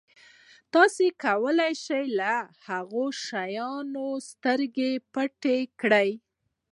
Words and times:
تاسو 0.73 1.05
کولای 1.23 1.73
شئ 1.85 2.03
له 2.19 2.33
هغه 2.67 3.03
شیانو 3.25 4.07
سترګې 4.29 4.91
پټې 5.13 5.57
کړئ. 5.81 6.09